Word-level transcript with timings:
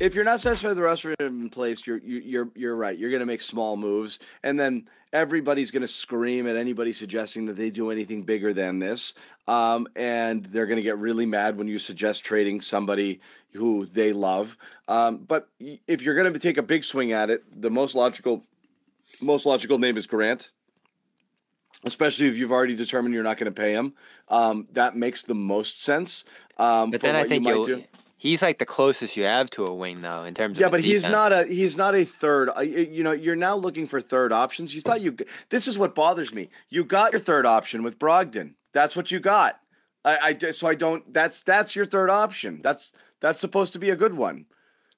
If 0.00 0.14
you're 0.14 0.24
not 0.24 0.40
satisfied 0.40 0.68
with 0.68 0.78
the 0.78 0.82
rest 0.82 1.04
of 1.04 1.10
it 1.12 1.20
in 1.20 1.50
place, 1.50 1.86
you're 1.86 1.98
you- 1.98 2.22
you're 2.24 2.48
you're 2.54 2.74
right. 2.74 2.98
You're 2.98 3.10
going 3.10 3.20
to 3.20 3.26
make 3.26 3.42
small 3.42 3.76
moves, 3.76 4.18
and 4.42 4.58
then 4.58 4.88
everybody's 5.12 5.70
going 5.70 5.82
to 5.82 5.88
scream 5.88 6.46
at 6.46 6.56
anybody 6.56 6.92
suggesting 6.94 7.44
that 7.46 7.56
they 7.56 7.68
do 7.68 7.90
anything 7.90 8.22
bigger 8.22 8.54
than 8.54 8.78
this. 8.78 9.12
Um, 9.46 9.86
and 9.96 10.46
they're 10.46 10.66
going 10.66 10.76
to 10.78 10.82
get 10.82 10.96
really 10.98 11.26
mad 11.26 11.58
when 11.58 11.68
you 11.68 11.78
suggest 11.78 12.24
trading 12.24 12.62
somebody 12.62 13.20
who 13.52 13.84
they 13.86 14.12
love. 14.14 14.56
Um, 14.88 15.18
but 15.18 15.48
if 15.86 16.00
you're 16.02 16.14
going 16.14 16.32
to 16.32 16.38
take 16.38 16.56
a 16.56 16.62
big 16.62 16.82
swing 16.82 17.12
at 17.12 17.28
it, 17.28 17.44
the 17.60 17.70
most 17.70 17.94
logical 17.94 18.42
most 19.20 19.44
logical 19.44 19.78
name 19.78 19.98
is 19.98 20.06
Grant. 20.06 20.50
Especially 21.84 22.26
if 22.26 22.36
you've 22.38 22.52
already 22.52 22.74
determined 22.74 23.14
you're 23.14 23.24
not 23.24 23.38
going 23.38 23.52
to 23.52 23.58
pay 23.60 23.72
him, 23.72 23.94
um, 24.28 24.66
that 24.72 24.96
makes 24.96 25.22
the 25.22 25.34
most 25.34 25.82
sense. 25.82 26.24
Um, 26.58 26.90
But 26.90 27.00
then 27.00 27.16
I 27.16 27.20
what 27.44 27.68
you 27.68 27.84
think 28.20 28.28
might 28.28 28.28
you'll, 28.28 28.28
do. 28.28 28.28
he's 28.28 28.42
like 28.42 28.58
the 28.58 28.66
closest 28.66 29.16
you 29.16 29.24
have 29.24 29.50
to 29.50 29.66
a 29.66 29.74
wing 29.74 30.00
though 30.02 30.24
in 30.24 30.34
terms 30.34 30.56
of 30.56 30.60
Yeah, 30.60 30.66
his 30.66 30.70
but 30.72 30.80
he's 30.84 31.02
defense. 31.04 31.12
not 31.12 31.32
a 31.32 31.44
he's 31.46 31.76
not 31.76 31.94
a 31.94 32.04
third. 32.04 32.50
uh, 32.56 32.60
You 32.60 33.02
know, 33.02 33.12
you're 33.12 33.36
now 33.36 33.54
looking 33.56 33.86
for 33.86 34.00
third 34.00 34.32
options. 34.32 34.74
You 34.74 34.80
thought 34.80 35.00
you. 35.00 35.16
This 35.48 35.68
is 35.68 35.78
what 35.78 35.94
bothers 35.94 36.32
me. 36.34 36.48
You 36.68 36.84
got 36.84 37.12
your 37.12 37.20
third 37.20 37.46
option 37.46 37.82
with 37.82 37.98
Brogdon. 37.98 38.54
That's 38.72 38.94
what 38.96 39.10
you 39.10 39.20
got. 39.20 39.58
I, 40.04 40.18
I 40.22 40.32
d- 40.32 40.52
so 40.52 40.66
I 40.68 40.74
don't. 40.74 41.12
That's 41.12 41.42
that's 41.42 41.76
your 41.76 41.84
third 41.86 42.10
option. 42.10 42.60
That's 42.62 42.94
that's 43.20 43.38
supposed 43.40 43.72
to 43.74 43.78
be 43.78 43.90
a 43.90 43.96
good 43.96 44.14
one. 44.14 44.46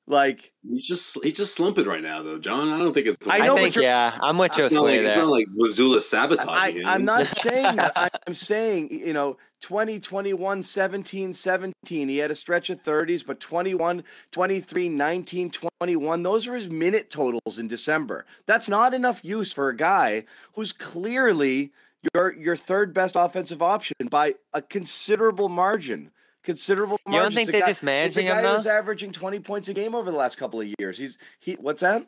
Like 0.07 0.53
He's 0.69 0.87
just 0.87 1.23
he's 1.25 1.35
just 1.35 1.55
slumping 1.55 1.87
right 1.87 2.03
now, 2.03 2.23
though, 2.23 2.39
John. 2.39 2.69
I 2.69 2.79
don't 2.79 2.93
think 2.93 3.07
it's. 3.07 3.27
I 3.29 3.37
I, 3.39 3.47
know, 3.47 3.55
but 3.55 3.73
think 3.73 3.77
yeah, 3.77 4.19
I'm 4.21 4.37
with 4.37 4.57
you 4.59 4.65
It's 4.67 4.75
not 4.75 4.83
like 4.83 4.95
Sway 5.01 5.07
it's 5.07 5.17
not 5.17 5.29
like 5.29 5.47
Mazzulla 5.57 6.01
sabotaging 6.01 6.51
I, 6.51 6.71
him. 6.81 6.87
I'm 6.87 7.05
not 7.05 7.27
saying 7.29 7.77
that. 7.77 7.93
I- 7.97 8.11
I'm 8.27 8.35
saying, 8.35 8.91
you 8.91 9.13
know, 9.13 9.37
20, 9.63 10.01
21, 10.01 10.63
17, 10.63 11.33
17. 11.33 12.09
He 12.09 12.19
had 12.19 12.31
a 12.31 12.35
stretch 12.35 12.69
of 12.69 12.83
30s, 12.83 13.25
but 13.25 13.41
21, 13.41 14.03
23, 14.33 14.89
19, 14.89 15.51
21. 15.81 16.23
Those 16.23 16.47
are 16.49 16.55
his 16.55 16.69
minute 16.69 17.11
totals 17.11 17.59
in 17.59 17.69
December. 17.69 18.27
That's 18.47 18.69
not 18.69 18.93
enough 18.93 19.25
use 19.25 19.53
for 19.53 19.69
a 19.69 19.77
guy 19.77 20.25
who's 20.55 20.73
clearly 20.73 21.73
your 22.15 22.35
your 22.35 22.57
third 22.57 22.93
best 22.93 23.15
offensive 23.17 23.63
option 23.63 23.95
by 24.11 24.35
a 24.53 24.61
considerable 24.61 25.49
margin. 25.49 26.11
Considerable 26.43 26.99
You 27.07 27.13
don't 27.13 27.21
margin. 27.23 27.37
think 27.37 27.53
they're 27.53 27.61
guy- 27.61 27.67
just 27.69 27.85
managing 27.85 28.27
it's 28.27 28.35
a 28.35 28.39
him, 28.39 28.45
guy 28.45 28.55
who's 28.57 28.67
averaging 28.67 29.13
20 29.13 29.39
points 29.39 29.69
a 29.69 29.73
game 29.75 29.95
over 29.95 30.11
the 30.11 30.17
last 30.17 30.37
couple 30.39 30.61
of 30.61 30.67
years. 30.81 30.99
He's 30.99 31.19
he 31.39 31.53
what's 31.55 31.83
that? 31.83 32.05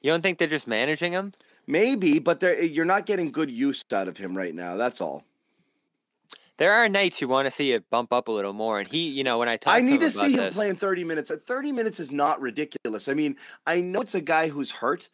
You 0.00 0.10
don't 0.10 0.22
think 0.22 0.38
they're 0.38 0.48
just 0.48 0.66
managing 0.66 1.12
him? 1.12 1.34
Maybe, 1.66 2.18
but 2.18 2.40
they're, 2.40 2.62
you're 2.62 2.84
not 2.86 3.04
getting 3.06 3.30
good 3.30 3.50
use 3.50 3.82
out 3.92 4.08
of 4.08 4.16
him 4.16 4.36
right 4.36 4.54
now. 4.54 4.76
That's 4.76 5.00
all. 5.00 5.24
There 6.56 6.72
are 6.72 6.88
nights 6.88 7.20
you 7.20 7.26
want 7.26 7.46
to 7.46 7.50
see 7.50 7.72
it 7.72 7.88
bump 7.90 8.12
up 8.12 8.28
a 8.28 8.32
little 8.32 8.52
more, 8.52 8.78
and 8.78 8.86
he, 8.86 9.08
you 9.08 9.24
know, 9.24 9.38
when 9.38 9.48
I 9.48 9.56
talk 9.56 9.74
I 9.74 9.80
to 9.80 9.86
need 9.86 9.94
him 9.94 10.00
to 10.00 10.10
see 10.10 10.32
him 10.32 10.36
this, 10.36 10.54
playing 10.54 10.76
30 10.76 11.04
minutes. 11.04 11.30
30 11.30 11.72
minutes 11.72 11.98
is 11.98 12.12
not 12.12 12.40
ridiculous. 12.40 13.08
I 13.08 13.14
mean, 13.14 13.36
I 13.66 13.80
know 13.80 14.00
it's 14.00 14.14
a 14.14 14.20
guy 14.20 14.48
who's 14.48 14.70
hurt, 14.70 15.08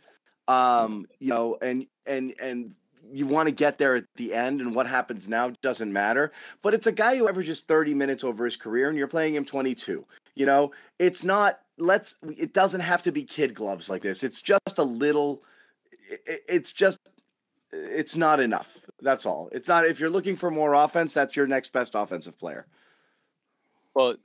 um, 0.48 1.06
you 1.18 1.30
know, 1.30 1.56
and 1.62 1.86
and 2.06 2.34
and 2.42 2.74
you 3.12 3.26
want 3.26 3.48
to 3.48 3.52
get 3.52 3.78
there 3.78 3.96
at 3.96 4.04
the 4.16 4.34
end, 4.34 4.60
and 4.60 4.74
what 4.74 4.86
happens 4.86 5.28
now 5.28 5.52
doesn't 5.62 5.92
matter. 5.92 6.32
But 6.62 6.74
it's 6.74 6.86
a 6.86 6.92
guy 6.92 7.16
who 7.16 7.28
averages 7.28 7.60
30 7.60 7.94
minutes 7.94 8.22
over 8.22 8.44
his 8.44 8.56
career, 8.56 8.88
and 8.88 8.98
you're 8.98 9.08
playing 9.08 9.34
him 9.34 9.44
22. 9.44 10.04
You 10.34 10.46
know, 10.46 10.72
it's 10.98 11.24
not. 11.24 11.60
Let's. 11.78 12.16
It 12.36 12.52
doesn't 12.52 12.80
have 12.80 13.02
to 13.02 13.12
be 13.12 13.24
kid 13.24 13.54
gloves 13.54 13.88
like 13.88 14.02
this. 14.02 14.22
It's 14.22 14.40
just 14.42 14.78
a 14.78 14.84
little. 14.84 15.42
It's 16.26 16.72
just. 16.72 16.98
It's 17.72 18.16
not 18.16 18.40
enough. 18.40 18.78
That's 19.00 19.24
all. 19.26 19.48
It's 19.52 19.68
not. 19.68 19.86
If 19.86 20.00
you're 20.00 20.10
looking 20.10 20.36
for 20.36 20.50
more 20.50 20.74
offense, 20.74 21.14
that's 21.14 21.36
your 21.36 21.46
next 21.46 21.72
best 21.72 21.94
offensive 21.94 22.38
player. 22.38 22.66
well, 23.94 24.16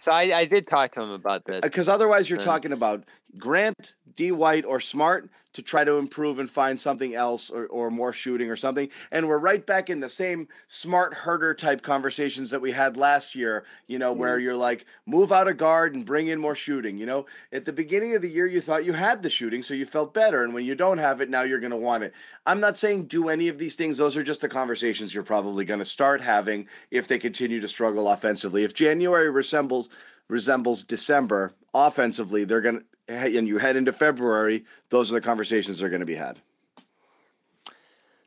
so 0.00 0.12
I, 0.12 0.38
I 0.40 0.44
did 0.44 0.68
talk 0.68 0.92
to 0.94 1.00
him 1.02 1.10
about 1.10 1.44
this. 1.46 1.60
because 1.62 1.88
otherwise 1.88 2.28
you're 2.28 2.38
Uh, 2.38 2.42
talking 2.42 2.72
about 2.72 3.04
Grant, 3.36 3.94
D. 4.14 4.32
White, 4.32 4.64
or 4.64 4.80
Smart 4.80 5.28
to 5.58 5.62
try 5.62 5.82
to 5.82 5.94
improve 5.94 6.38
and 6.38 6.48
find 6.48 6.78
something 6.78 7.16
else 7.16 7.50
or, 7.50 7.66
or 7.66 7.90
more 7.90 8.12
shooting 8.12 8.48
or 8.48 8.54
something. 8.54 8.88
And 9.10 9.26
we're 9.26 9.38
right 9.38 9.64
back 9.66 9.90
in 9.90 9.98
the 9.98 10.08
same 10.08 10.46
smart 10.68 11.12
herder 11.14 11.52
type 11.52 11.82
conversations 11.82 12.50
that 12.50 12.60
we 12.60 12.70
had 12.70 12.96
last 12.96 13.34
year, 13.34 13.64
you 13.88 13.98
know, 13.98 14.12
where 14.12 14.36
mm-hmm. 14.36 14.44
you're 14.44 14.56
like, 14.56 14.84
move 15.06 15.32
out 15.32 15.48
a 15.48 15.54
guard 15.54 15.96
and 15.96 16.06
bring 16.06 16.28
in 16.28 16.38
more 16.38 16.54
shooting. 16.54 16.96
You 16.96 17.06
know, 17.06 17.26
at 17.52 17.64
the 17.64 17.72
beginning 17.72 18.14
of 18.14 18.22
the 18.22 18.30
year, 18.30 18.46
you 18.46 18.60
thought 18.60 18.84
you 18.84 18.92
had 18.92 19.20
the 19.20 19.30
shooting, 19.30 19.62
so 19.62 19.74
you 19.74 19.84
felt 19.84 20.14
better. 20.14 20.44
And 20.44 20.54
when 20.54 20.64
you 20.64 20.76
don't 20.76 20.98
have 20.98 21.20
it, 21.20 21.28
now 21.28 21.42
you're 21.42 21.58
going 21.58 21.70
to 21.72 21.76
want 21.76 22.04
it. 22.04 22.12
I'm 22.46 22.60
not 22.60 22.76
saying 22.76 23.06
do 23.06 23.28
any 23.28 23.48
of 23.48 23.58
these 23.58 23.74
things. 23.74 23.96
Those 23.96 24.16
are 24.16 24.22
just 24.22 24.42
the 24.42 24.48
conversations 24.48 25.12
you're 25.12 25.24
probably 25.24 25.64
going 25.64 25.80
to 25.80 25.84
start 25.84 26.20
having 26.20 26.68
if 26.90 27.08
they 27.08 27.18
continue 27.18 27.60
to 27.60 27.68
struggle 27.68 28.08
offensively. 28.08 28.62
If 28.62 28.74
January 28.74 29.28
resembles 29.28 29.88
resembles 30.28 30.82
December 30.82 31.54
offensively, 31.74 32.44
they're 32.44 32.60
going 32.60 32.78
to 32.78 32.84
and 33.08 33.48
you 33.48 33.58
head 33.58 33.76
into 33.76 33.92
February, 33.92 34.64
those 34.90 35.10
are 35.10 35.14
the 35.14 35.20
conversations 35.20 35.78
that 35.78 35.86
are 35.86 35.90
going 35.90 36.00
to 36.00 36.06
be 36.06 36.14
had. 36.14 36.38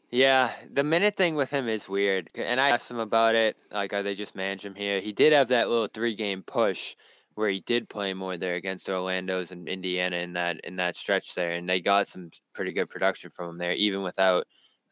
Yeah, 0.10 0.52
the 0.74 0.84
minute 0.84 1.16
thing 1.16 1.36
with 1.36 1.50
him 1.50 1.68
is 1.70 1.88
weird. 1.88 2.30
And 2.36 2.60
I 2.60 2.70
asked 2.70 2.92
him 2.92 3.00
about 3.00 3.36
it. 3.36 3.56
Like, 3.72 3.94
are 3.94 4.04
they 4.04 4.16
just 4.16 4.36
manage 4.36 4.66
him 4.66 4.76
here? 4.76 5.00
He 5.00 5.14
did 5.14 5.32
have 5.32 5.48
that 5.50 5.70
little 5.70 5.88
three 5.88 6.16
game 6.16 6.44
push 6.44 6.96
where 7.36 7.50
he 7.50 7.62
did 7.62 7.88
play 7.88 8.14
more 8.14 8.36
there 8.36 8.56
against 8.56 8.90
Orlando's 8.90 9.52
and 9.52 9.70
Indiana 9.70 10.18
in 10.18 10.34
that 10.34 10.60
in 10.66 10.76
that 10.76 10.98
stretch 10.98 11.34
there, 11.34 11.54
and 11.54 11.70
they 11.70 11.80
got 11.80 12.08
some 12.08 12.30
pretty 12.54 12.74
good 12.74 12.90
production 12.90 13.30
from 13.30 13.52
him 13.52 13.58
there, 13.58 13.74
even 13.74 14.02
without 14.02 14.46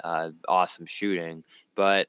uh, 0.06 0.30
awesome 0.48 0.86
shooting. 0.86 1.44
But 1.76 2.08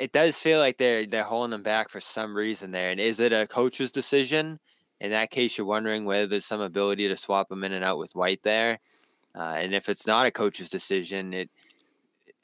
it 0.00 0.12
does 0.12 0.38
feel 0.38 0.58
like 0.58 0.78
they're 0.78 1.06
they're 1.06 1.24
holding 1.24 1.50
them 1.50 1.62
back 1.62 1.90
for 1.90 2.00
some 2.00 2.34
reason 2.34 2.70
there. 2.70 2.90
And 2.90 2.98
is 2.98 3.20
it 3.20 3.32
a 3.34 3.46
coach's 3.46 3.92
decision? 3.92 4.58
In 5.00 5.10
that 5.10 5.30
case, 5.30 5.56
you're 5.56 5.66
wondering 5.66 6.04
whether 6.06 6.26
there's 6.26 6.46
some 6.46 6.62
ability 6.62 7.06
to 7.08 7.16
swap 7.16 7.48
them 7.50 7.64
in 7.64 7.72
and 7.72 7.84
out 7.84 7.98
with 7.98 8.14
White 8.14 8.42
there. 8.42 8.78
Uh, 9.34 9.56
and 9.58 9.74
if 9.74 9.88
it's 9.88 10.06
not 10.06 10.26
a 10.26 10.30
coach's 10.30 10.70
decision, 10.70 11.34
it, 11.34 11.50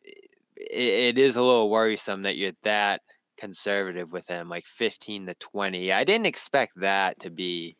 it 0.05 1.17
it 1.17 1.19
is 1.19 1.37
a 1.37 1.43
little 1.43 1.71
worrisome 1.71 2.23
that 2.23 2.37
you're 2.37 2.53
that 2.63 3.01
conservative 3.39 4.13
with 4.13 4.27
him, 4.29 4.51
like 4.51 4.67
15 4.67 5.27
to 5.27 5.35
20. 5.35 5.93
I 5.93 6.05
didn't 6.05 6.27
expect 6.27 6.73
that 6.77 7.19
to 7.21 7.31
be 7.31 7.77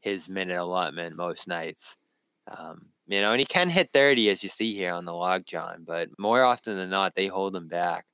his 0.00 0.28
minute 0.28 0.58
allotment 0.58 1.16
most 1.16 1.48
nights. 1.48 1.96
Um, 2.48 2.86
you 3.06 3.20
know, 3.20 3.32
and 3.32 3.40
he 3.40 3.46
can 3.46 3.68
hit 3.68 3.90
30 3.92 4.30
as 4.30 4.42
you 4.42 4.48
see 4.48 4.74
here 4.74 4.92
on 4.92 5.04
the 5.04 5.12
log, 5.12 5.44
John, 5.44 5.84
but 5.86 6.08
more 6.18 6.42
often 6.42 6.76
than 6.76 6.90
not, 6.90 7.14
they 7.14 7.26
hold 7.26 7.54
him 7.54 7.68
back. 7.68 8.06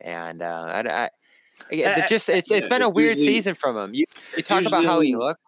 And 0.00 0.42
uh, 0.42 0.44
I, 0.66 0.80
I, 0.80 1.04
I- 1.04 1.10
it's 1.70 2.06
Uh, 2.06 2.08
just 2.08 2.28
it's 2.28 2.50
it's 2.50 2.62
yeah, 2.64 2.68
been 2.68 2.82
a 2.82 2.88
it's 2.88 2.96
weird 2.96 3.16
usually- 3.16 3.34
season 3.34 3.54
from 3.54 3.76
him. 3.76 3.94
You, 3.94 4.00
you 4.00 4.38
it's 4.38 4.48
talk 4.48 4.60
about 4.62 4.78
usually 4.82 4.86
how 4.86 5.00
he 5.00 5.14
on- 5.14 5.20
looked. 5.20 5.40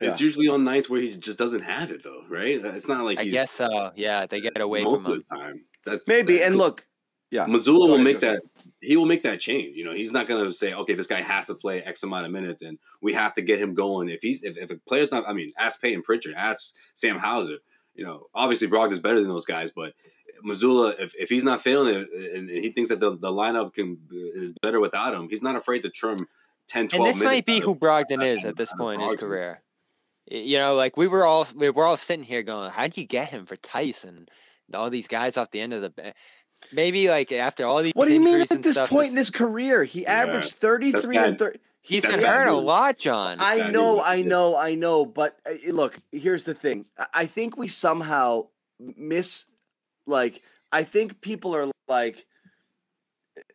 It's 0.00 0.20
usually 0.20 0.48
on 0.48 0.64
nights 0.64 0.90
where 0.90 1.00
he 1.00 1.16
just 1.16 1.38
doesn't 1.38 1.62
have 1.62 1.90
it, 1.90 2.02
though, 2.02 2.24
right? 2.28 2.60
It's 2.62 2.86
not 2.88 3.04
like 3.04 3.18
I 3.18 3.22
he's 3.24 3.32
guess 3.32 3.50
so. 3.52 3.90
Yeah, 3.96 4.26
they 4.26 4.40
get 4.42 4.60
away 4.60 4.82
most 4.84 5.04
from 5.04 5.12
of 5.12 5.18
him. 5.18 5.24
the 5.30 5.36
time. 5.36 5.64
That's 5.86 6.06
Maybe. 6.08 6.38
that- 6.38 6.46
And 6.48 6.56
look, 6.56 6.86
yeah. 7.30 7.46
Mazzulla 7.46 7.88
will 7.88 7.98
make 7.98 8.20
that. 8.20 8.42
He 8.82 8.96
will 8.98 9.06
make 9.06 9.22
that 9.22 9.40
change. 9.40 9.76
You 9.76 9.84
know, 9.86 9.94
he's 9.94 10.12
not 10.12 10.26
going 10.26 10.44
to 10.44 10.52
say, 10.52 10.74
"Okay, 10.74 10.92
this 10.92 11.06
guy 11.06 11.22
has 11.22 11.46
to 11.46 11.54
play 11.54 11.80
X 11.82 12.02
amount 12.02 12.26
of 12.26 12.32
minutes, 12.32 12.60
and 12.60 12.78
we 13.00 13.14
have 13.14 13.32
to 13.36 13.40
get 13.42 13.58
him 13.58 13.72
going." 13.72 14.10
If 14.10 14.20
he's 14.20 14.42
if, 14.42 14.58
if 14.58 14.70
a 14.70 14.76
player's 14.86 15.10
not, 15.10 15.26
I 15.26 15.32
mean, 15.32 15.52
ask 15.56 15.80
Payton 15.80 16.02
Pritchard, 16.02 16.34
ask 16.36 16.74
Sam 16.92 17.16
Hauser. 17.18 17.58
You 17.94 18.04
know, 18.04 18.26
obviously 18.34 18.68
Brogdon's 18.68 18.98
better 18.98 19.20
than 19.20 19.28
those 19.28 19.46
guys, 19.46 19.70
but 19.70 19.94
Mazzulla, 20.44 20.94
if, 21.00 21.14
if 21.14 21.28
he's 21.28 21.44
not 21.44 21.60
failing 21.62 21.94
it 21.94 22.08
and, 22.12 22.48
and 22.48 22.50
he 22.50 22.70
thinks 22.70 22.90
that 22.90 23.00
the, 23.00 23.10
the 23.16 23.30
lineup 23.30 23.74
can 23.74 23.98
is 24.10 24.52
better 24.62 24.80
without 24.80 25.14
him, 25.14 25.28
he's 25.28 25.42
not 25.42 25.56
afraid 25.56 25.82
to 25.82 25.90
trim 25.90 26.26
10, 26.68 26.88
12 26.88 27.06
and 27.06 27.14
this 27.16 27.22
might 27.24 27.46
be 27.46 27.60
who 27.60 27.72
of- 27.72 27.78
Brogdon 27.78 28.24
is 28.24 28.44
at 28.44 28.56
this 28.56 28.72
point 28.72 29.02
in 29.02 29.08
his 29.08 29.16
career. 29.16 29.62
You 30.30 30.58
know, 30.58 30.74
like 30.74 30.96
we 30.96 31.06
were 31.06 31.24
all 31.26 31.46
we 31.54 31.68
were 31.68 31.84
all 31.84 31.98
sitting 31.98 32.24
here 32.24 32.42
going, 32.42 32.70
"How 32.70 32.86
do 32.86 32.98
you 33.00 33.06
get 33.06 33.28
him 33.28 33.44
for 33.44 33.56
Tyson? 33.56 34.26
All 34.72 34.88
these 34.88 35.06
guys 35.06 35.36
off 35.36 35.50
the 35.50 35.60
end 35.60 35.74
of 35.74 35.82
the 35.82 36.14
maybe 36.72 37.08
like 37.10 37.30
after 37.30 37.66
all 37.66 37.82
these." 37.82 37.92
What 37.94 38.08
do 38.08 38.14
you 38.14 38.24
mean 38.24 38.40
at 38.40 38.48
this 38.62 38.72
stuff, 38.76 38.88
point 38.88 39.10
in 39.10 39.18
his 39.18 39.30
career? 39.30 39.84
He 39.84 40.06
averaged 40.06 40.52
33 40.54 41.16
and 41.18 41.38
30. 41.38 41.58
he's 41.82 42.02
that's 42.04 42.14
been 42.16 42.24
hurt 42.24 42.48
a 42.48 42.54
lot, 42.54 42.96
John. 42.98 43.36
I 43.38 43.70
know, 43.70 44.00
I 44.02 44.22
know, 44.22 44.56
I 44.56 44.74
know. 44.76 45.04
But 45.04 45.36
uh, 45.46 45.70
look, 45.70 45.98
here's 46.10 46.44
the 46.44 46.54
thing. 46.54 46.86
I- 46.98 47.06
I 47.12 47.26
think 47.26 47.58
we 47.58 47.68
somehow 47.68 48.46
miss, 48.80 49.44
like, 50.06 50.42
I 50.72 50.82
think 50.82 51.20
people 51.20 51.54
are 51.54 51.70
like, 51.88 52.26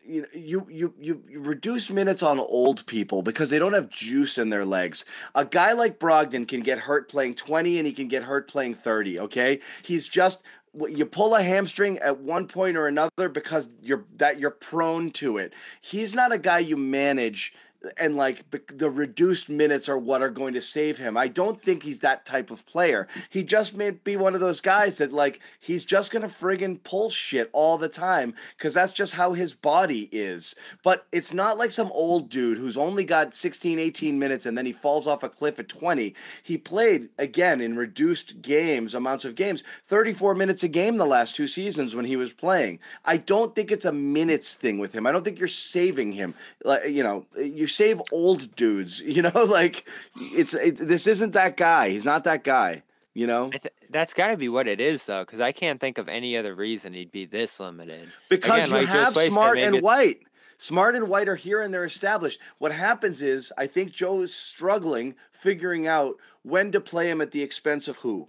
you, 0.06 0.26
you 0.34 0.68
you 0.70 0.94
you 1.30 1.40
reduce 1.40 1.90
minutes 1.90 2.24
on 2.24 2.40
old 2.40 2.86
people 2.86 3.22
because 3.22 3.50
they 3.50 3.60
don't 3.60 3.74
have 3.74 3.90
juice 3.90 4.38
in 4.38 4.50
their 4.50 4.66
legs. 4.66 5.06
A 5.36 5.46
guy 5.46 5.74
like 5.74 6.00
Brogdon 6.00 6.48
can 6.48 6.62
get 6.62 6.80
hurt 6.80 7.10
playing 7.10 7.36
20 7.36 7.78
and 7.78 7.88
he 7.88 7.94
can 7.94 8.08
get 8.08 8.24
hurt 8.24 8.50
playing 8.50 8.74
30, 8.76 9.20
okay? 9.22 9.60
He's 9.84 10.08
just 10.08 10.42
you 10.88 11.06
pull 11.06 11.36
a 11.36 11.42
hamstring 11.42 11.98
at 12.00 12.20
one 12.20 12.48
point 12.48 12.78
or 12.78 12.88
another 12.88 13.30
because 13.30 13.70
you're 13.82 14.06
that 14.18 14.40
you're 14.40 14.52
prone 14.52 15.12
to 15.12 15.38
it. 15.38 15.54
He's 15.82 16.14
not 16.14 16.32
a 16.32 16.38
guy 16.38 16.60
you 16.60 16.78
manage 16.78 17.54
and 17.98 18.16
like 18.16 18.44
the 18.68 18.90
reduced 18.90 19.50
minutes 19.50 19.88
are 19.88 19.98
what 19.98 20.22
are 20.22 20.30
going 20.30 20.54
to 20.54 20.62
save 20.62 20.98
him. 20.98 21.16
I 21.16 21.28
don't 21.30 21.62
think 21.62 21.82
he's 21.82 22.00
that 22.00 22.26
type 22.26 22.52
of 22.52 22.66
player. 22.66 23.08
He 23.30 23.42
just 23.42 23.74
may 23.76 23.92
be 23.92 24.18
one 24.18 24.34
of 24.34 24.42
those 24.42 24.60
guys 24.60 24.98
that 24.98 25.14
like 25.14 25.40
he's 25.60 25.86
just 25.86 26.12
going 26.12 26.22
to 26.22 26.28
friggin' 26.28 26.84
pull 26.84 27.10
shit 27.10 27.50
all 27.54 27.78
the 27.78 27.88
time 27.88 28.34
cuz 28.58 28.74
that's 28.74 28.92
just 28.92 29.14
how 29.14 29.32
his 29.32 29.54
body 29.54 30.10
is. 30.12 30.56
But 30.84 31.08
it's 31.14 31.34
not 31.34 31.58
like 31.58 31.72
some 31.72 31.92
old 31.94 32.30
dude 32.30 32.58
who's 32.58 32.78
only 32.78 33.06
got 33.06 33.34
16 33.34 33.80
18 33.80 34.20
minutes 34.20 34.46
and 34.46 34.58
then 34.58 34.66
he 34.66 34.74
falls 34.74 35.08
off 35.08 35.24
a 35.24 35.30
cliff 35.30 35.58
at 35.60 35.70
20. 35.70 36.14
He 36.44 36.58
played 36.58 37.10
again 37.18 37.62
in 37.62 37.78
reduced 37.78 38.42
games, 38.42 38.94
amounts 38.94 39.24
of 39.24 39.36
games, 39.36 39.64
34 39.88 40.36
minutes 40.36 40.64
a 40.64 40.68
game 40.68 40.98
the 40.98 41.06
last 41.06 41.36
two 41.36 41.48
seasons 41.48 41.96
when 41.96 42.06
he 42.06 42.18
was 42.18 42.34
playing. 42.34 42.80
I 43.06 43.18
don't 43.18 43.56
think 43.56 43.72
it's 43.72 43.86
a 43.86 43.94
minutes 43.94 44.56
thing 44.56 44.80
with 44.80 44.92
him. 44.92 45.08
I 45.08 45.14
don't 45.14 45.24
think 45.24 45.40
you're 45.40 45.48
saving 45.48 46.12
him. 46.12 46.34
Like 46.66 46.90
you 46.90 47.04
know, 47.04 47.26
you 47.38 47.69
save 47.70 48.02
old 48.12 48.56
dudes. 48.56 49.02
You 49.10 49.24
know, 49.24 49.44
like 49.44 49.88
it's 50.16 50.54
it, 50.54 50.78
this 50.78 51.08
isn't 51.08 51.32
that 51.34 51.58
guy. 51.58 51.90
He's 51.90 52.06
not 52.06 52.24
that 52.26 52.44
guy. 52.44 52.84
You 53.14 53.28
know, 53.28 53.50
th- 53.50 53.74
that's 53.90 54.14
got 54.14 54.28
to 54.28 54.38
be 54.38 54.50
what 54.50 54.68
it 54.68 54.80
is, 54.80 55.06
though, 55.06 55.26
because 55.26 55.40
I 55.40 55.52
can't 55.52 55.80
think 55.80 55.98
of 55.98 56.08
any 56.08 56.38
other 56.38 56.56
reason 56.56 56.94
he'd 56.94 57.12
be 57.12 57.26
this 57.26 57.60
limited. 57.60 58.08
Because 58.30 58.68
Again, 58.68 58.82
you 58.82 58.88
like 58.88 58.96
have 58.96 59.16
Smart 59.16 59.58
and 59.58 59.82
White. 59.82 60.20
Smart 60.58 60.96
and 60.96 61.08
White 61.08 61.28
are 61.28 61.36
here 61.36 61.62
and 61.62 61.74
they're 61.74 61.86
established. 61.86 62.40
What 62.60 62.72
happens 62.72 63.22
is, 63.22 63.52
I 63.58 63.66
think 63.66 63.92
Joe 63.92 64.22
is 64.22 64.34
struggling 64.34 65.16
figuring 65.32 65.88
out 65.88 66.16
when 66.44 66.72
to 66.72 66.82
play 66.82 67.10
him 67.10 67.22
at 67.22 67.32
the 67.32 67.42
expense 67.42 67.88
of 67.88 67.96
who, 67.98 68.28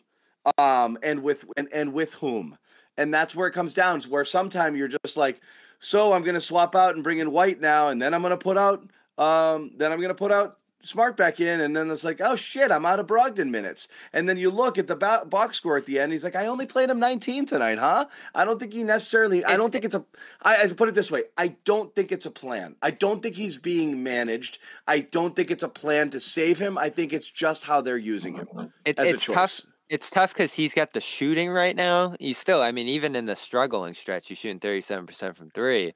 um, 0.57 0.97
and 1.03 1.23
with 1.23 1.45
and, 1.57 1.69
and 1.73 1.93
with 1.93 2.15
whom, 2.15 2.57
and 2.97 3.13
that's 3.13 3.35
where 3.35 3.49
it 3.49 3.53
comes 3.53 3.75
down. 3.75 4.01
Where 4.03 4.25
sometimes 4.25 4.79
you're 4.79 4.89
just 4.89 5.17
like, 5.17 5.41
so 5.81 6.13
I'm 6.13 6.23
going 6.23 6.35
to 6.35 6.41
swap 6.41 6.75
out 6.75 6.95
and 6.95 7.05
bring 7.05 7.19
in 7.19 7.33
White 7.33 7.61
now, 7.61 7.89
and 7.89 8.01
then 8.01 8.15
I'm 8.15 8.23
going 8.23 8.31
to 8.31 8.37
put 8.37 8.57
out 8.57 8.89
um, 9.19 9.73
then 9.77 9.93
I'm 9.93 9.99
going 9.99 10.09
to 10.09 10.15
put 10.15 10.33
out 10.33 10.61
Smart 10.83 11.15
back 11.15 11.41
in, 11.41 11.61
and 11.61 11.77
then 11.77 11.91
it's 11.91 12.05
like, 12.05 12.23
oh 12.23 12.35
shit, 12.35 12.73
I'm 12.73 12.87
out 12.87 12.99
of 12.99 13.07
Brogdon 13.07 13.51
minutes. 13.51 13.87
And 14.15 14.27
then 14.27 14.39
you 14.39 14.49
look 14.49 14.79
at 14.79 14.87
the 14.87 14.97
bo- 14.97 15.27
box 15.27 15.59
score 15.59 15.77
at 15.77 15.85
the 15.85 16.01
end. 16.01 16.11
He's 16.11 16.25
like, 16.25 16.35
I 16.35 16.47
only 16.47 16.65
played 16.65 16.89
him 16.89 16.99
19 16.99 17.45
tonight, 17.45 17.77
huh? 17.77 18.07
I 18.35 18.47
don't 18.47 18.59
think 18.59 18.73
he 18.73 18.83
necessarily. 18.83 19.45
I 19.45 19.59
don't 19.59 19.71
think 19.71 19.85
it's 19.85 19.95
a. 19.95 20.03
I, 20.43 20.63
I 20.63 20.69
put 20.69 20.89
it 20.89 20.95
this 20.95 21.11
way. 21.11 21.25
I 21.37 21.49
don't 21.67 21.95
think 21.95 22.13
it's 22.13 22.25
a 22.25 22.31
plan. 22.31 22.77
I 22.81 22.93
don't 22.93 23.23
think 23.23 23.37
he's 23.37 23.59
being 23.59 24.03
managed. 24.03 24.59
I 24.89 25.01
don't 25.01 25.37
think 25.37 25.51
it's 25.51 25.63
a 25.63 25.69
plan 25.69 26.09
to 26.11 26.21
save 26.21 26.59
him. 26.59 26.79
I 26.79 26.89
think 26.89 27.13
it's 27.13 27.29
just 27.29 27.65
how 27.65 27.83
they're 27.83 27.99
using 27.99 28.37
him. 28.37 28.49
It, 28.87 28.99
it's 28.99 29.27
tough. 29.27 29.61
It's 29.91 30.09
tough 30.09 30.33
because 30.33 30.55
he's 30.55 30.73
got 30.73 30.95
the 30.95 31.03
shooting 31.03 31.51
right 31.51 31.77
now. 31.77 32.15
He's 32.19 32.39
still. 32.39 32.63
I 32.63 32.73
mean, 32.73 32.89
even 32.89 33.17
in 33.17 33.27
the 33.27 33.37
struggling 33.37 33.93
stretch, 33.93 34.29
he's 34.29 34.39
shooting 34.39 34.61
37 34.61 35.07
percent 35.07 35.37
from 35.37 35.51
three. 35.51 35.93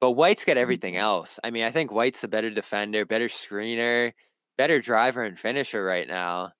But 0.00 0.12
White's 0.12 0.44
got 0.44 0.56
everything 0.56 0.94
mm-hmm. 0.94 1.02
else. 1.02 1.38
I 1.42 1.50
mean, 1.50 1.64
I 1.64 1.70
think 1.70 1.90
White's 1.90 2.22
a 2.24 2.28
better 2.28 2.50
defender, 2.50 3.04
better 3.04 3.28
screener, 3.28 4.12
better 4.58 4.80
driver 4.80 5.24
and 5.24 5.38
finisher 5.38 5.84
right 5.84 6.06
now. 6.06 6.52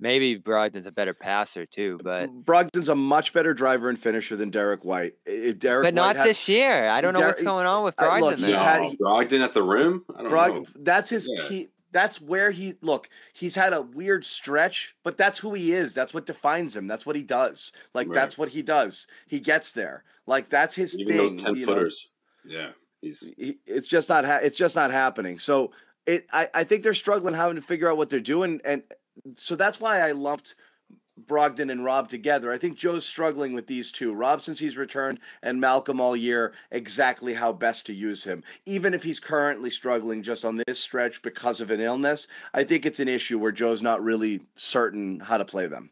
Maybe 0.00 0.38
Brogdon's 0.38 0.86
a 0.86 0.92
better 0.92 1.14
passer 1.14 1.66
too, 1.66 2.00
but 2.02 2.28
Brogdon's 2.44 2.88
a 2.88 2.96
much 2.96 3.32
better 3.32 3.54
driver 3.54 3.88
and 3.88 3.98
finisher 3.98 4.34
than 4.34 4.50
Derrick 4.50 4.84
White. 4.84 5.14
Derrick, 5.24 5.84
but 5.84 5.94
not 5.94 6.16
this 6.16 6.48
year. 6.48 6.88
I 6.88 7.00
don't 7.00 7.14
know 7.14 7.20
what's 7.20 7.42
going 7.42 7.64
on 7.64 7.84
with 7.84 7.94
Brogdon. 7.96 8.20
Look, 8.20 8.38
he's 8.38 8.58
had, 8.58 8.82
he, 8.82 8.96
Brogdon 8.96 9.42
at 9.42 9.54
the 9.54 9.62
rim. 9.62 10.04
I 10.14 10.22
don't 10.22 10.30
Brog, 10.30 10.54
know. 10.54 10.64
That's 10.76 11.10
his 11.10 11.30
yeah. 11.32 11.48
key. 11.48 11.68
That's 11.92 12.20
where 12.20 12.50
he 12.50 12.74
look. 12.82 13.08
He's 13.34 13.54
had 13.54 13.72
a 13.72 13.82
weird 13.82 14.24
stretch, 14.24 14.96
but 15.04 15.16
that's 15.16 15.38
who 15.38 15.54
he 15.54 15.72
is. 15.72 15.94
That's 15.94 16.12
what 16.12 16.26
defines 16.26 16.74
him. 16.74 16.88
That's 16.88 17.06
what 17.06 17.14
he 17.14 17.22
does. 17.22 17.72
Like 17.94 18.08
right. 18.08 18.14
that's 18.14 18.36
what 18.36 18.48
he 18.48 18.62
does. 18.62 19.06
He 19.28 19.38
gets 19.38 19.70
there. 19.70 20.02
Like 20.26 20.48
that's 20.48 20.74
his 20.74 20.98
Even 20.98 21.16
thing. 21.16 21.36
ten 21.38 21.56
footers. 21.56 22.10
Know? 22.44 22.56
Yeah. 22.56 22.70
He's 23.04 23.28
he, 23.36 23.58
it's 23.66 23.86
just 23.86 24.08
not 24.08 24.24
ha- 24.24 24.40
it's 24.42 24.56
just 24.56 24.74
not 24.74 24.90
happening. 24.90 25.38
So 25.38 25.72
it 26.06 26.26
I, 26.32 26.48
I 26.54 26.64
think 26.64 26.82
they're 26.82 26.94
struggling 26.94 27.34
having 27.34 27.56
to 27.56 27.62
figure 27.62 27.90
out 27.90 27.98
what 27.98 28.08
they're 28.08 28.20
doing, 28.20 28.60
and 28.64 28.82
so 29.34 29.56
that's 29.56 29.78
why 29.78 30.00
I 30.00 30.12
lumped 30.12 30.54
Brogdon 31.26 31.70
and 31.70 31.84
Rob 31.84 32.08
together. 32.08 32.50
I 32.50 32.56
think 32.56 32.78
Joe's 32.78 33.04
struggling 33.04 33.52
with 33.52 33.66
these 33.66 33.92
two. 33.92 34.14
Rob, 34.14 34.40
since 34.40 34.58
he's 34.58 34.78
returned, 34.78 35.20
and 35.42 35.60
Malcolm 35.60 36.00
all 36.00 36.16
year, 36.16 36.54
exactly 36.70 37.34
how 37.34 37.52
best 37.52 37.84
to 37.86 37.92
use 37.92 38.24
him. 38.24 38.42
Even 38.64 38.94
if 38.94 39.02
he's 39.02 39.20
currently 39.20 39.68
struggling 39.68 40.22
just 40.22 40.46
on 40.46 40.60
this 40.66 40.80
stretch 40.80 41.20
because 41.20 41.60
of 41.60 41.70
an 41.70 41.80
illness, 41.80 42.26
I 42.54 42.64
think 42.64 42.86
it's 42.86 43.00
an 43.00 43.08
issue 43.08 43.38
where 43.38 43.52
Joe's 43.52 43.82
not 43.82 44.02
really 44.02 44.40
certain 44.56 45.20
how 45.20 45.36
to 45.36 45.44
play 45.44 45.66
them. 45.66 45.90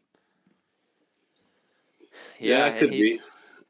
Yeah, 2.39 2.57
yeah 2.57 2.65
it 2.67 2.79
could 2.79 2.89
be 2.89 3.21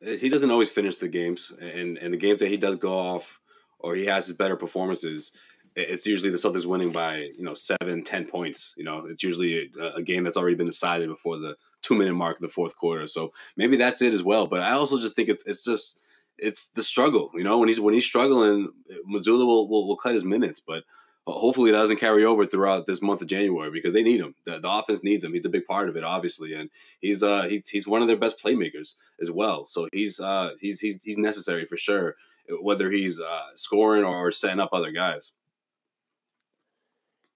he 0.03 0.29
doesn't 0.29 0.51
always 0.51 0.69
finish 0.69 0.97
the 0.97 1.09
games, 1.09 1.51
and 1.59 1.97
and 1.97 2.13
the 2.13 2.17
games 2.17 2.39
that 2.39 2.49
he 2.49 2.57
does 2.57 2.75
go 2.75 2.93
off 2.93 3.39
or 3.79 3.95
he 3.95 4.05
has 4.05 4.27
his 4.27 4.35
better 4.35 4.55
performances, 4.55 5.31
it's 5.75 6.07
usually 6.07 6.31
the 6.31 6.37
Celtics 6.37 6.65
winning 6.65 6.91
by 6.91 7.29
you 7.37 7.43
know 7.43 7.53
seven, 7.53 8.03
ten 8.03 8.25
points. 8.25 8.73
You 8.77 8.83
know, 8.83 9.05
it's 9.05 9.23
usually 9.23 9.71
a, 9.79 9.97
a 9.97 10.01
game 10.01 10.23
that's 10.23 10.37
already 10.37 10.55
been 10.55 10.65
decided 10.65 11.09
before 11.09 11.37
the 11.37 11.57
two 11.81 11.95
minute 11.95 12.13
mark 12.13 12.37
of 12.37 12.41
the 12.41 12.49
fourth 12.49 12.75
quarter. 12.75 13.07
So 13.07 13.33
maybe 13.57 13.75
that's 13.75 14.01
it 14.01 14.13
as 14.13 14.23
well. 14.23 14.47
But 14.47 14.61
I 14.61 14.71
also 14.71 14.99
just 14.99 15.15
think 15.15 15.29
it's 15.29 15.45
it's 15.45 15.63
just 15.63 15.99
it's 16.37 16.67
the 16.67 16.83
struggle. 16.83 17.31
You 17.35 17.43
know, 17.43 17.59
when 17.59 17.67
he's 17.67 17.79
when 17.79 17.93
he's 17.93 18.05
struggling, 18.05 18.69
Mazzulla 19.11 19.45
will, 19.45 19.67
will 19.67 19.87
will 19.87 19.97
cut 19.97 20.13
his 20.13 20.23
minutes, 20.23 20.59
but 20.59 20.83
hopefully 21.25 21.69
it 21.69 21.73
doesn't 21.73 21.99
carry 21.99 22.25
over 22.25 22.45
throughout 22.45 22.85
this 22.85 23.01
month 23.01 23.21
of 23.21 23.27
January 23.27 23.71
because 23.71 23.93
they 23.93 24.03
need 24.03 24.19
him. 24.19 24.35
The, 24.45 24.59
the, 24.59 24.69
offense 24.69 25.03
needs 25.03 25.23
him. 25.23 25.31
He's 25.31 25.45
a 25.45 25.49
big 25.49 25.65
part 25.65 25.89
of 25.89 25.95
it, 25.95 26.03
obviously, 26.03 26.53
and 26.53 26.69
he's 26.99 27.23
uh 27.23 27.43
he's 27.43 27.69
he's 27.69 27.87
one 27.87 28.01
of 28.01 28.07
their 28.07 28.17
best 28.17 28.43
playmakers 28.43 28.95
as 29.21 29.31
well. 29.31 29.65
So 29.65 29.87
he's 29.93 30.19
uh 30.19 30.51
he's 30.59 30.79
he's 30.79 31.01
he's 31.03 31.17
necessary 31.17 31.65
for 31.65 31.77
sure, 31.77 32.15
whether 32.61 32.91
he's 32.91 33.19
uh, 33.19 33.55
scoring 33.55 34.03
or 34.03 34.31
setting 34.31 34.59
up 34.59 34.69
other 34.73 34.91
guys. 34.91 35.31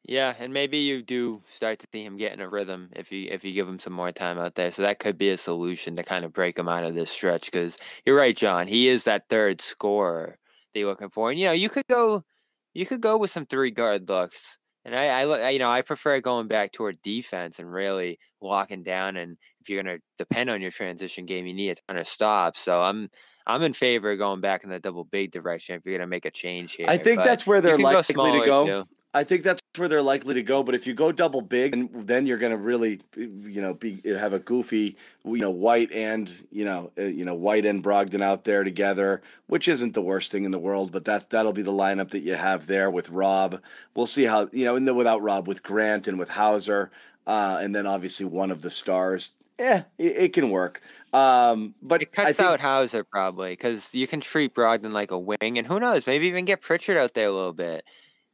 Yeah, 0.04 0.34
and 0.40 0.54
maybe 0.54 0.78
you 0.78 1.02
do 1.02 1.44
start 1.48 1.80
to 1.80 1.88
see 1.92 2.02
him 2.02 2.16
get 2.16 2.32
in 2.32 2.40
a 2.40 2.48
rhythm 2.48 2.90
if 2.96 3.12
you 3.12 3.28
if 3.30 3.44
you 3.44 3.52
give 3.54 3.68
him 3.68 3.80
some 3.80 3.94
more 3.94 4.12
time 4.14 4.40
out 4.40 4.56
there. 4.56 4.72
So 4.72 4.82
that 4.82 5.00
could 5.00 5.18
be 5.18 5.30
a 5.30 5.38
solution 5.38 5.98
to 5.98 6.04
kind 6.04 6.24
of 6.24 6.32
break 6.32 6.58
him 6.58 6.70
out 6.70 6.86
of 6.86 6.96
this 6.96 7.12
stretch. 7.12 7.52
Because 7.52 7.78
you're 8.06 8.18
right, 8.18 8.36
John. 8.36 8.68
He 8.68 8.88
is 8.88 9.04
that 9.04 9.28
third 9.30 9.60
scorer 9.62 10.38
that 10.74 10.80
you're 10.80 10.90
looking 10.90 11.10
for, 11.10 11.30
and 11.30 11.40
you 11.40 11.48
know 11.48 11.52
you 11.52 11.70
could 11.70 11.88
go 11.90 12.24
you 12.78 12.86
could 12.86 13.02
go 13.02 13.18
with 13.18 13.32
some 13.32 13.48
three 13.48 13.72
guard 13.72 14.08
looks. 14.08 14.60
And 14.86 14.96
I, 14.96 15.24
I, 15.24 15.50
you 15.50 15.58
know, 15.58 15.70
I 15.70 15.82
prefer 15.82 16.22
going 16.22 16.48
back 16.48 16.72
toward 16.72 17.02
defense 17.02 17.58
and 17.58 17.74
really 17.74 18.20
locking 18.40 18.84
down. 18.84 19.18
And 19.18 19.36
if 19.60 19.68
you're 19.68 19.82
going 19.82 19.98
to 19.98 20.04
depend 20.20 20.52
on 20.52 20.62
your 20.62 20.70
transition 20.70 21.26
game, 21.26 21.48
you 21.48 21.56
need 21.56 21.72
a 21.72 21.76
ton 21.88 21.98
of 21.98 22.08
stops. 22.08 22.60
So 22.60 22.80
I'm, 22.80 23.10
I'm 23.48 23.64
in 23.64 23.74
favor 23.74 24.12
of 24.12 24.20
going 24.20 24.42
back 24.42 24.64
in 24.64 24.70
the 24.70 24.80
double 24.80 25.06
big 25.06 25.32
direction 25.32 25.76
if 25.76 25.86
you're 25.86 25.98
going 25.98 26.08
to 26.08 26.08
make 26.08 26.26
a 26.26 26.32
change 26.32 26.74
here. 26.74 26.86
I 26.88 27.00
think 27.00 27.18
but 27.18 27.26
that's 27.26 27.48
where 27.48 27.62
they're 27.62 27.80
likely 27.80 28.14
to 28.40 28.46
go. 28.46 28.66
Too. 28.68 28.88
I 29.14 29.24
think 29.24 29.44
that's 29.44 29.62
where 29.78 29.88
they're 29.88 30.02
likely 30.02 30.34
to 30.36 30.44
go. 30.44 30.64
But 30.64 30.76
if 30.76 30.86
you 30.86 30.94
go 30.94 31.12
double 31.12 31.42
big, 31.42 31.74
and 31.74 32.08
then 32.08 32.26
you're 32.26 32.38
going 32.38 32.52
to 32.52 32.58
really, 32.58 33.02
you 33.16 33.62
know, 33.62 33.74
be 33.74 34.02
have 34.06 34.34
a 34.34 34.40
goofy, 34.40 34.98
you 35.26 35.38
know, 35.38 35.50
White 35.50 35.92
and 35.92 36.32
you 36.52 36.66
know, 36.66 36.92
uh, 36.98 37.04
you 37.04 37.26
know, 37.26 37.34
White 37.34 37.66
and 37.66 37.84
Brogdon 37.84 38.22
out 38.22 38.44
there 38.44 38.64
together, 38.64 39.22
which 39.48 39.68
isn't 39.68 39.94
the 39.94 40.02
worst 40.02 40.32
thing 40.32 40.46
in 40.46 40.52
the 40.52 40.60
world. 40.60 40.92
But 40.92 41.06
that 41.06 41.30
that'll 41.30 41.54
be 41.54 41.62
the 41.62 41.72
lineup 41.72 42.10
that 42.12 42.20
you 42.20 42.36
have 42.36 42.68
there 42.68 42.92
with 42.92 43.10
Rob. 43.10 43.62
We'll 43.96 44.08
see 44.08 44.24
how 44.24 44.50
you 44.52 44.66
know, 44.66 44.76
and 44.76 44.88
then 44.88 44.96
without 44.96 45.22
Rob, 45.22 45.48
with 45.48 45.64
Grant 45.64 46.08
and 46.08 46.20
with 46.20 46.30
Hauser, 46.30 46.92
uh, 47.26 47.60
and 47.62 47.74
then 47.76 47.88
obviously 47.88 48.26
one 48.26 48.52
of 48.52 48.62
the 48.62 48.70
stars. 48.70 49.34
Yeah, 49.60 49.84
it, 49.98 50.16
it 50.18 50.34
can 50.34 50.52
work. 50.52 50.82
Um, 51.14 51.74
but 51.82 52.04
it 52.04 52.12
cuts 52.12 52.38
think, 52.38 52.48
out 52.48 52.60
Hauser 52.60 53.04
probably 53.04 53.54
because 53.54 53.96
you 53.96 54.06
can 54.06 54.22
treat 54.22 54.54
Brogdon 54.54 54.92
like 54.92 55.10
a 55.12 55.18
wing, 55.18 55.58
and 55.58 55.66
who 55.66 55.80
knows, 55.80 56.06
maybe 56.06 56.28
even 56.28 56.46
get 56.46 56.62
Pritchard 56.62 56.98
out 56.98 57.16
there 57.16 57.28
a 57.28 57.34
little 57.34 57.54
bit 57.54 57.84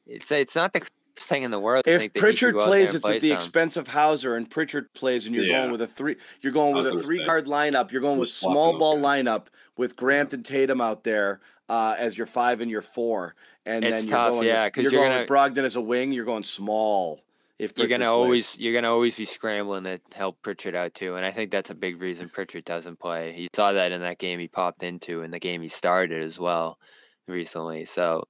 it's 0.06 0.32
it's 0.32 0.56
not 0.56 0.74
the 0.74 0.88
thing 1.16 1.44
in 1.44 1.52
the 1.52 1.60
world. 1.60 1.88
If 1.88 2.14
Pritchard 2.14 2.56
plays, 2.56 2.94
it's 2.94 3.06
play 3.06 3.16
at 3.16 3.22
the 3.22 3.30
some. 3.30 3.36
expense 3.36 3.78
of 3.78 3.88
Hauser, 3.88 4.36
and 4.36 4.50
Pritchard 4.50 4.94
plays, 4.94 5.26
and 5.26 5.36
you're 5.36 5.46
yeah. 5.46 5.60
going 5.60 5.72
with 5.72 5.82
a 5.82 5.88
three. 5.88 6.16
You're 6.42 6.54
going 6.54 6.76
with 6.76 6.88
a 6.88 7.02
three 7.02 7.26
guard 7.26 7.46
lineup. 7.46 7.92
You're 7.92 8.02
going 8.02 8.20
with 8.20 8.30
small 8.30 8.78
ball 8.78 8.98
lineup 8.98 9.46
with 9.78 9.96
Grant 9.96 10.34
and 10.34 10.44
Tatum 10.44 10.82
out 10.82 11.04
there 11.04 11.42
uh, 11.70 11.96
as 11.98 12.18
your 12.18 12.28
five 12.28 12.62
and 12.62 12.70
your 12.70 12.82
four, 12.82 13.36
and 13.66 13.84
it's 13.84 13.94
then 13.94 14.04
you're 14.08 14.18
tough, 14.18 14.30
going. 14.32 14.48
Yeah, 14.48 14.66
because 14.66 14.84
you're, 14.84 14.92
you're, 14.94 15.02
going 15.02 15.12
gonna, 15.12 15.22
with 15.22 15.56
Brogdon 15.56 15.66
as 15.66 15.76
a 15.76 15.82
wing. 15.82 16.12
You're 16.12 16.26
going 16.26 16.44
small. 16.44 17.22
If 17.60 17.76
Pritchard 17.76 17.90
you're 17.92 18.00
gonna 18.00 18.10
plays. 18.10 18.24
always 18.24 18.58
you're 18.58 18.74
gonna 18.74 18.92
always 18.92 19.16
be 19.16 19.26
scrambling 19.26 19.84
to 19.84 20.00
help 20.16 20.42
Pritchard 20.42 20.76
out 20.76 20.94
too, 20.94 21.16
and 21.16 21.26
I 21.26 21.32
think 21.32 21.52
that's 21.52 21.70
a 21.70 21.76
big 21.76 22.02
reason 22.02 22.30
Pritchard 22.30 22.66
doesn't 22.66 23.00
play. 23.00 23.34
He 23.34 23.48
saw 23.56 23.72
that 23.74 23.92
in 23.92 24.02
that 24.02 24.18
game 24.18 24.40
he 24.40 24.48
popped 24.48 24.84
into, 24.84 25.22
and 25.22 25.34
the 25.34 25.40
game 25.40 25.62
he 25.62 25.68
started 25.68 26.22
as 26.24 26.40
well 26.40 26.80
recently. 27.28 27.86
So 27.86 28.28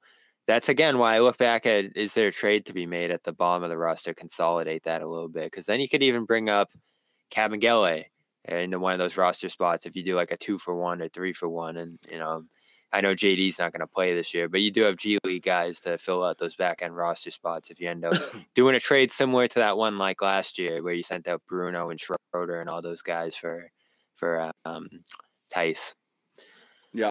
that's 0.47 0.69
again 0.69 0.97
why 0.97 1.15
I 1.15 1.19
look 1.19 1.37
back 1.37 1.65
at 1.65 1.95
is 1.95 2.13
there 2.13 2.27
a 2.27 2.31
trade 2.31 2.65
to 2.65 2.73
be 2.73 2.85
made 2.85 3.11
at 3.11 3.23
the 3.23 3.33
bottom 3.33 3.63
of 3.63 3.69
the 3.69 3.77
roster, 3.77 4.13
consolidate 4.13 4.83
that 4.83 5.01
a 5.01 5.07
little 5.07 5.29
bit 5.29 5.45
because 5.45 5.65
then 5.65 5.79
you 5.79 5.87
could 5.87 6.03
even 6.03 6.25
bring 6.25 6.49
up 6.49 6.69
Kabengele 7.31 8.05
into 8.45 8.79
one 8.79 8.93
of 8.93 8.99
those 8.99 9.17
roster 9.17 9.49
spots 9.49 9.85
if 9.85 9.95
you 9.95 10.03
do 10.03 10.15
like 10.15 10.31
a 10.31 10.37
two 10.37 10.57
for 10.57 10.75
one 10.75 11.01
or 11.01 11.07
three 11.09 11.33
for 11.33 11.47
one, 11.47 11.77
and 11.77 11.97
you 12.09 12.19
know 12.19 12.43
I 12.93 13.01
know 13.01 13.15
JD's 13.15 13.57
not 13.57 13.71
going 13.71 13.79
to 13.79 13.87
play 13.87 14.13
this 14.13 14.35
year, 14.35 14.47
but 14.47 14.61
you 14.61 14.69
do 14.69 14.83
have 14.83 14.97
G 14.97 15.17
League 15.23 15.43
guys 15.43 15.79
to 15.81 15.97
fill 15.97 16.23
out 16.23 16.37
those 16.37 16.55
back 16.55 16.83
end 16.83 16.95
roster 16.95 17.31
spots 17.31 17.71
if 17.71 17.79
you 17.79 17.89
end 17.89 18.05
up 18.05 18.13
doing 18.55 18.75
a 18.75 18.79
trade 18.79 19.11
similar 19.11 19.47
to 19.47 19.59
that 19.59 19.77
one 19.77 19.97
like 19.97 20.21
last 20.21 20.59
year 20.59 20.83
where 20.83 20.93
you 20.93 21.01
sent 21.01 21.27
out 21.27 21.41
Bruno 21.47 21.89
and 21.89 21.99
Schroeder 21.99 22.61
and 22.61 22.69
all 22.69 22.83
those 22.83 23.01
guys 23.01 23.35
for 23.35 23.71
for 24.15 24.51
um, 24.65 24.87
Theis. 25.49 25.95
Yeah. 26.93 27.09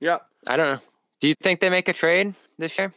Yeah. 0.00 0.18
I 0.46 0.56
don't 0.58 0.74
know. 0.74 0.95
Do 1.20 1.28
you 1.28 1.34
think 1.42 1.60
they 1.60 1.70
make 1.70 1.88
a 1.88 1.92
trade 1.92 2.34
this 2.58 2.76
year? 2.78 2.92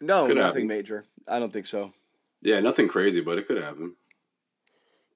No, 0.00 0.26
Could 0.26 0.36
nothing 0.36 0.46
happen. 0.62 0.66
major. 0.68 1.04
I 1.26 1.38
don't 1.38 1.52
think 1.52 1.66
so. 1.66 1.92
Yeah, 2.42 2.60
nothing 2.60 2.88
crazy, 2.88 3.20
but 3.20 3.38
it 3.38 3.46
could 3.46 3.62
happen. 3.62 3.94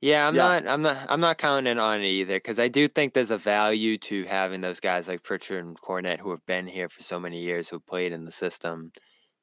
Yeah, 0.00 0.26
I'm 0.26 0.34
Yeah. 0.34 0.42
not. 0.60 0.66
I'm 0.68 0.82
not. 0.82 1.06
I'm 1.10 1.20
not 1.20 1.38
counting 1.38 1.78
on 1.78 2.00
it 2.00 2.06
either 2.06 2.36
because 2.36 2.58
I 2.58 2.68
do 2.68 2.88
think 2.88 3.12
there's 3.12 3.30
a 3.30 3.36
value 3.38 3.98
to 3.98 4.24
having 4.24 4.62
those 4.62 4.80
guys 4.80 5.06
like 5.08 5.22
Pritchard 5.22 5.64
and 5.64 5.78
Kornet 5.80 6.18
who 6.18 6.30
have 6.30 6.44
been 6.46 6.66
here 6.66 6.88
for 6.88 7.02
so 7.02 7.20
many 7.20 7.40
years, 7.40 7.68
who 7.68 7.78
played 7.78 8.12
in 8.12 8.24
the 8.24 8.30
system. 8.30 8.92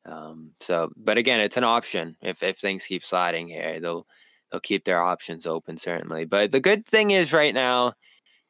Um, 0.05 0.53
so, 0.59 0.91
but 0.97 1.17
again, 1.19 1.39
it's 1.41 1.57
an 1.57 1.63
option. 1.63 2.17
If 2.21 2.41
if 2.41 2.57
things 2.57 2.85
keep 2.87 3.03
sliding 3.03 3.47
here, 3.47 3.79
they'll 3.79 4.07
they'll 4.51 4.59
keep 4.61 4.83
their 4.85 5.01
options 5.03 5.45
open 5.45 5.77
certainly. 5.77 6.25
But 6.25 6.51
the 6.51 6.59
good 6.59 6.85
thing 6.87 7.11
is 7.11 7.33
right 7.33 7.53
now, 7.53 7.93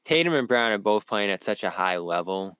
Tatum 0.05 0.33
and 0.33 0.47
Brown 0.47 0.71
are 0.71 0.77
both 0.77 1.07
playing 1.07 1.31
at 1.31 1.43
such 1.43 1.63
a 1.65 1.69
high 1.69 1.97
level. 1.97 2.57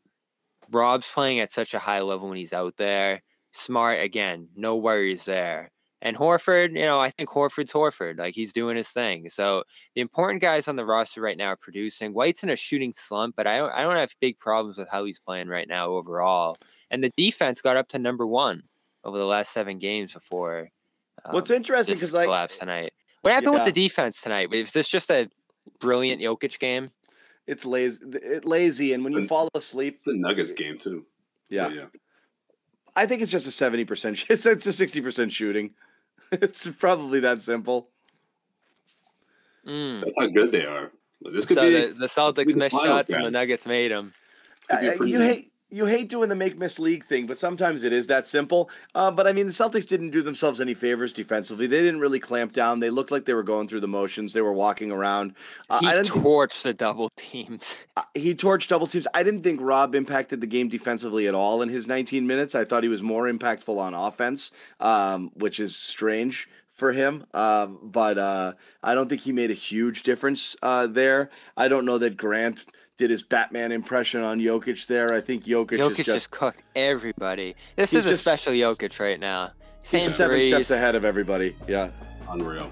Rob's 0.72 1.08
playing 1.12 1.40
at 1.40 1.52
such 1.52 1.74
a 1.74 1.80
high 1.80 2.02
level 2.02 2.28
when 2.30 2.38
he's 2.38 2.54
out 2.54 2.76
there. 2.78 3.22
Smart 3.52 4.02
again, 4.02 4.50
no 4.56 4.76
worries 4.76 5.26
there. 5.26 5.72
And 6.02 6.16
Horford, 6.16 6.74
you 6.74 6.86
know, 6.86 7.00
I 7.00 7.10
think 7.10 7.30
Horford's 7.30 7.72
Horford. 7.74 8.20
Like 8.20 8.36
he's 8.36 8.54
doing 8.54 8.78
his 8.78 8.90
thing. 8.90 9.30
So 9.30 9.64
the 9.96 10.02
important 10.02 10.42
guys 10.42 10.68
on 10.68 10.76
the 10.76 10.86
roster 10.86 11.22
right 11.22 11.38
now 11.38 11.48
are 11.48 11.58
producing. 11.58 12.14
White's 12.14 12.44
in 12.44 12.52
a 12.52 12.56
shooting 12.56 12.94
slump, 12.96 13.36
but 13.36 13.48
I 13.48 13.58
don't 13.58 13.72
I 13.74 13.82
don't 13.82 13.96
have 13.96 14.14
big 14.22 14.38
problems 14.38 14.78
with 14.78 14.90
how 14.90 15.06
he's 15.06 15.20
playing 15.20 15.48
right 15.48 15.68
now 15.68 15.90
overall. 15.90 16.58
And 16.92 17.04
the 17.04 17.12
defense 17.18 17.62
got 17.62 17.78
up 17.78 17.88
to 17.90 18.00
number 18.00 18.28
one 18.28 18.64
over 19.04 19.18
the 19.18 19.26
last 19.26 19.52
seven 19.52 19.80
games 19.80 20.14
before. 20.14 20.70
What's 21.32 21.50
um, 21.50 21.58
interesting 21.58 21.96
this 21.96 22.02
because 22.02 22.14
like 22.14 22.26
collapse 22.28 22.60
tonight. 22.60 22.94
What 23.22 23.34
happened 23.34 23.54
Yeah. 23.54 23.64
with 23.64 23.74
the 23.74 23.82
defense 23.82 24.22
tonight? 24.22 24.52
Was 24.52 24.74
this 24.74 24.88
just 24.88 25.10
a 25.10 25.30
brilliant 25.80 26.22
Jokic 26.22 26.60
game? 26.60 26.92
It's 27.48 27.66
lazy, 27.66 28.04
it 28.14 28.46
lazy, 28.46 28.94
and 28.94 29.04
when 29.04 29.14
you 29.14 29.20
And- 29.20 29.28
fall 29.30 29.50
asleep, 29.56 30.02
The 30.06 30.14
Nuggets 30.14 30.52
game 30.52 30.78
too. 30.78 31.06
yeah, 31.50 31.70
yeah. 31.70 31.86
I 32.96 33.06
think 33.06 33.22
it's 33.22 33.32
just 33.32 33.48
a 33.48 33.52
seventy 33.52 33.86
percent. 33.86 34.26
It's 34.30 34.46
it's 34.46 34.66
a 34.66 34.72
sixty 34.72 35.02
percent 35.02 35.32
shooting. 35.32 35.72
It's 36.32 36.68
probably 36.68 37.22
that 37.22 37.42
simple. 37.42 37.90
Mm. 39.66 40.02
That's 40.02 40.20
how 40.20 40.28
good 40.28 40.52
they 40.52 40.66
are. 40.66 40.92
This 41.22 41.46
could 41.46 41.58
So 41.58 41.64
be 41.64 41.70
the, 41.72 41.88
the 41.94 42.00
be 42.00 42.08
Celtics 42.08 42.52
the 42.52 42.58
missed 42.58 42.76
finals, 42.76 43.00
shots 43.00 43.10
and 43.14 43.26
the. 43.26 43.32
Nuggets 43.32 43.66
made 43.66 43.92
them. 43.92 44.14
this 44.70 44.98
could 44.98 45.06
be 45.06 45.14
a 45.14 45.18
Uh, 45.18 45.20
you 45.20 45.26
hate 45.26 45.52
you 45.70 45.86
hate 45.86 46.08
doing 46.10 46.30
the 46.30 46.36
make 46.36 46.58
miss 46.58 46.80
league 46.80 47.06
thing, 47.06 47.26
but 47.28 47.38
sometimes 47.38 47.84
it 47.84 47.92
is 47.92 48.08
that 48.08 48.26
simple. 48.28 48.70
Uh, 48.96 49.12
but 49.12 49.28
I 49.28 49.34
mean, 49.34 49.46
the 49.46 49.52
Celtics 49.52 49.86
didn't 49.86 50.12
do 50.12 50.22
themselves 50.22 50.62
any 50.62 50.74
favors 50.74 51.12
defensively. 51.12 51.68
They 51.68 51.82
didn't 51.82 52.00
really 52.00 52.20
clamp 52.20 52.54
down. 52.54 52.80
They 52.80 52.90
looked 52.90 53.12
like 53.12 53.26
they 53.26 53.34
were 53.34 53.44
going 53.44 53.68
through 53.68 53.82
the 53.82 53.88
motions. 53.88 54.34
They 54.34 54.42
were 54.42 54.54
walking 54.54 54.92
around. 54.92 55.36
Uh, 55.70 55.80
He 55.80 55.88
I 55.88 55.94
didn't. 55.96 56.08
torched 56.10 56.62
the 56.64 56.74
double 56.74 57.10
teams. 57.18 57.76
Uh, 57.98 58.04
he 58.14 58.36
torched 58.36 58.68
double 58.68 58.86
teams. 58.86 59.08
I 59.16 59.24
didn't 59.24 59.42
think 59.42 59.60
Rob 59.60 59.96
impacted 59.96 60.40
the 60.40 60.46
game 60.46 60.70
defensively 60.70 61.28
at 61.28 61.34
all 61.34 61.64
in 61.64 61.70
his 61.70 61.88
19 61.88 62.28
minutes. 62.28 62.54
I 62.54 62.64
thought 62.64 62.84
he 62.84 62.90
was 62.90 63.02
more 63.02 63.24
impactful 63.26 63.76
on 63.76 63.96
offense, 63.96 64.52
um, 64.80 65.32
which 65.34 65.60
is 65.60 65.76
strange 65.76 66.48
for 66.70 66.92
him. 66.92 67.26
Um, 67.34 67.80
but 67.82 68.20
uh, 68.20 68.54
I 68.84 68.94
don't 68.94 69.10
think 69.10 69.22
he 69.22 69.32
made 69.32 69.50
a 69.50 69.56
huge 69.56 70.04
difference 70.04 70.56
uh, 70.62 70.86
there. 70.86 71.32
I 71.58 71.68
don't 71.70 71.86
know 71.86 71.98
that 71.98 72.18
Grant 72.18 72.66
did 72.98 73.10
his 73.12 73.24
Batman 73.24 73.72
impression 73.72 74.22
on 74.24 74.40
Jokic 74.40 74.88
there. 74.88 75.14
I 75.14 75.22
think 75.22 75.46
Jokic, 75.46 75.78
Jokic 75.80 75.92
is 75.92 75.98
just, 75.98 76.06
just, 76.08 76.32
cooked 76.32 76.64
everybody. 76.76 77.56
This 77.76 77.92
He's 77.92 78.00
is 78.02 78.06
a 78.06 78.10
just- 78.12 78.24
special 78.24 78.54
Jokic 78.54 79.00
right 79.00 79.20
now. 79.20 79.52
he's 79.82 79.90
Same 79.92 80.02
just 80.02 80.18
seven 80.18 80.42
steps 80.42 80.72
ahead 80.72 80.96
of 80.96 81.06
everybody. 81.06 81.56
Yeah. 81.68 81.92
unreal. 82.30 82.72